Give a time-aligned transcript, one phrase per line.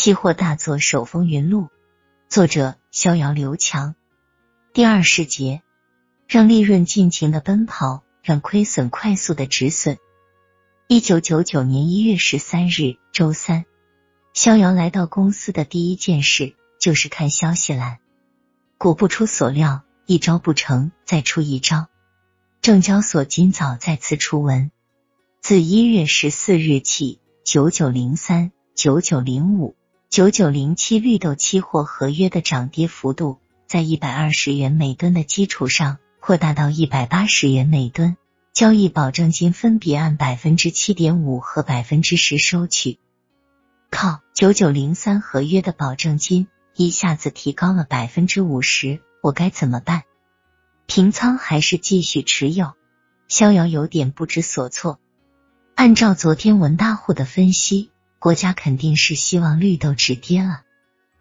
[0.00, 1.70] 期货大作手风云录，
[2.28, 3.96] 作者逍遥刘强。
[4.72, 5.60] 第二十节，
[6.28, 9.98] 让利润尽情的奔跑，让亏损快速的止损。
[10.86, 13.64] 一九九九年一月十三日，周三，
[14.34, 17.98] 逍遥来到公司的第一件事就是看消息栏。
[18.78, 21.88] 果不出所料，一招不成，再出一招。
[22.62, 24.70] 证交所今早再次出文，
[25.40, 29.74] 自一月十四日起，九九零三、九九零五。
[30.10, 38.16] 九九零七绿豆期货合约的涨跌幅度，在一百二十元每吨的基础上扩大到一百八十元每吨，
[38.54, 42.98] 交易保证金分别按百分之七点五和百分之十收取。
[43.90, 50.04] 靠，九九零三合约的保证金一下子提高了百分之五十，我该怎么办？
[50.86, 52.72] 平仓还是继续持有？
[53.28, 54.98] 逍遥有点不知所措。
[55.74, 57.90] 按照昨天文大户的分析。
[58.20, 60.62] 国家肯定是希望绿豆止跌了，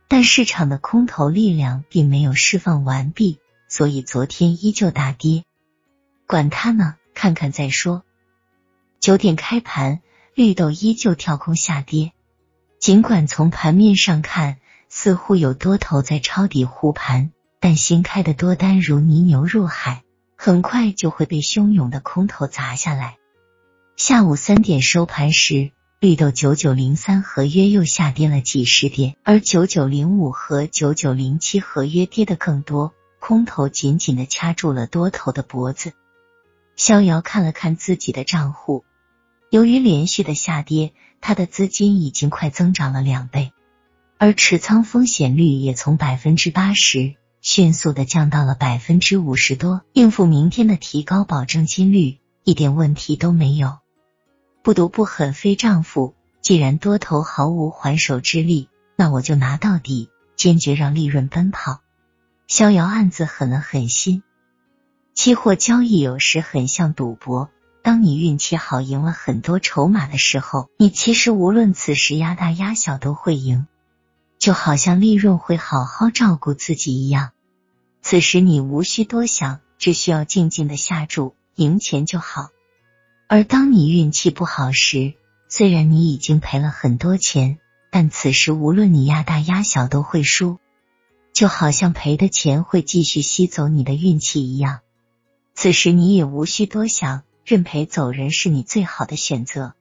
[0.07, 3.39] 但市场的空头力量并没有释放完毕，
[3.69, 5.43] 所以昨天依旧大跌。
[6.25, 8.03] 管他呢，看看再说。
[8.99, 10.01] 九点开盘，
[10.33, 12.13] 绿豆依旧跳空下跌。
[12.79, 14.57] 尽管从盘面上看，
[14.89, 20.03] 似乎有多头在抄底护盘，但新开的多单如泥牛入海，
[20.35, 23.17] 很快就会被汹涌的空头砸下来。
[23.95, 25.71] 下午三点收盘时。
[25.99, 35.93] 绿豆九九零三合约又下跌了几十点，而九九零五和九九零七合约跌得更多，空头紧紧的掐住了多头的脖子。
[36.75, 38.85] 逍遥看了看自己的账户，
[39.49, 43.51] 由于连续的下跌，他的资金已经快增长了两倍，
[44.19, 53.79] 而持仓风险率也从百分之八十迅速的降到了百分之五十多，应付明天的提高保证金率一点问题都没有。
[54.67, 56.13] 不毒不狠非丈夫。
[56.41, 61.79] 既然多头毫无还手之力，那我就拿到底，坚决让利润奔跑。
[62.47, 64.23] 逍遥暗自狠了狠心。
[65.13, 67.49] 期货交易有时很像赌博，
[67.81, 73.67] 当你运气好，赢了很多筹码的时候，你其实无论此时压大压小都会赢，
[74.37, 77.29] 就好像利润会好好照顾自己一样。
[78.01, 82.49] 此时你无需多想，只需要静静的下注，赢钱就好。
[83.29, 85.13] 而当你运气不好时，
[85.49, 87.59] 虽然你已经赔了很多钱，
[87.91, 90.59] 但此时无论你压大压小都会输，
[91.33, 94.79] 就好像赔的钱会继续吸走你的运气一样。
[95.53, 99.73] 此时你也无需多想，认赔走人是你最好的选择。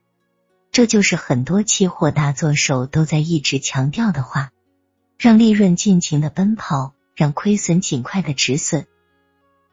[0.73, 4.51] 这就是很多期货大作手都在一直强调的话：
[5.17, 8.87] 让利润尽情的奔跑，让亏损尽快的止损。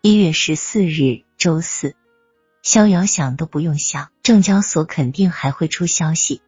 [0.00, 1.96] 一月十四日，周四。
[2.64, 6.40] 逍遥想都不用想，证交所肯定还会出消息，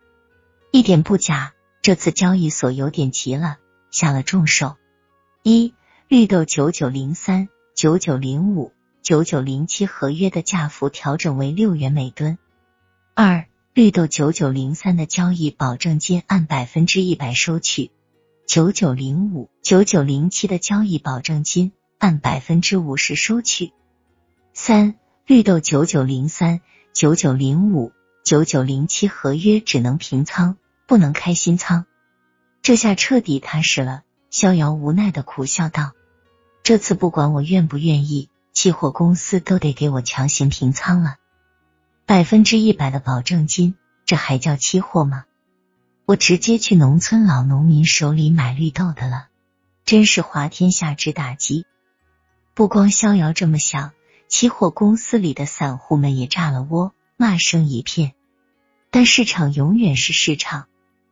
[0.73, 1.53] 一点不假。
[1.83, 3.59] 这次交易所有点急了，
[3.91, 4.77] 下了重手。
[5.43, 5.75] 一
[6.09, 8.73] 绿豆九九零三、九九零五、
[9.03, 12.39] 九九零七合约的价幅调整为六元每吨。
[13.15, 17.91] 二绿豆九九零三的交易保证金按百分之一百收取，
[18.47, 23.73] 九九零五、九九零七的交易保证金按百分之五十收取。
[24.55, 24.95] 三
[25.27, 26.61] 绿豆九九零三、
[26.93, 27.91] 九九零五、
[28.23, 30.57] 九九零七合约只能平仓，
[30.87, 31.85] 不能开新仓。
[32.63, 34.05] 这下彻底踏实了。
[34.31, 35.95] 逍遥无奈的苦笑道
[36.63, 41.17] ：“这次不管我愿不愿意，期货公司都得给我强行平仓了。
[42.05, 45.25] 百分之一百的保证金，这还叫期货吗？
[46.05, 49.27] 我直接去农村老农民手里买绿豆的了，
[49.85, 51.67] 真是滑天下之大稽。
[52.55, 53.91] 不光逍遥这么想。”
[54.29, 58.15] 期货公司里的散户们也炸了窝，骂声一片。
[58.91, 60.67] 但市场永远是市场，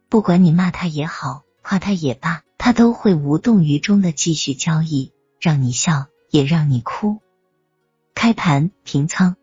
[0.09, 7.21] 不管你骂他也好，夸他也罢，他都会无动于衷的继续交易，让你笑，也让你哭。
[8.15, 9.37] 开盘平仓，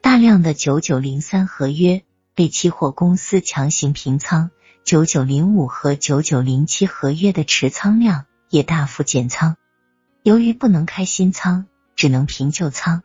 [0.00, 2.02] 大量的九九零三合约
[2.34, 4.50] 被期货公司强行平仓，
[4.84, 9.56] 九九零五和九九零七合约的持仓量也大幅减仓。
[10.22, 11.66] 由于不能开新仓，
[11.96, 13.02] 只能平旧仓。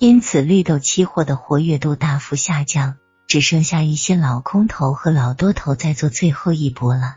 [0.00, 7.16] 因此，绿豆期货的活跃度大幅下降，只剩下一些老空头和老多头在做最后一搏了。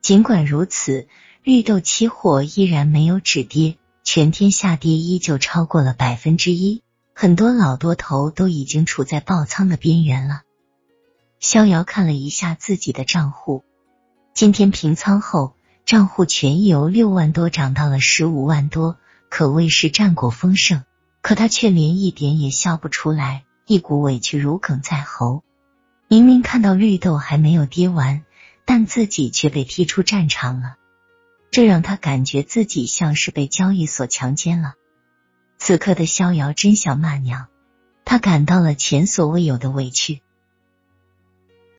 [0.00, 1.08] 尽管如此，
[1.42, 6.82] 绿豆期货依然没有止跌，全天下跌依旧超过了百分之一，
[7.16, 10.42] 很多老多头都已经处在爆仓的边缘了。
[11.40, 13.64] 逍遥看了一下自己的账户，
[14.34, 18.98] 今天平仓后，账户权益由六万多涨到了十五万多，
[19.28, 20.84] 可谓是战果丰盛。
[21.28, 25.42] 可他却连一点也笑不出来，一股委屈如鲠在喉。
[26.08, 28.24] 明明看到绿豆还没有跌完，
[28.64, 30.76] 但自己却被踢出战场了，
[31.50, 34.72] 这让他感觉自己像是被交易所强奸了。
[35.58, 37.48] 此刻的逍遥真想骂娘，
[38.06, 40.22] 他感到了前所未有的委屈。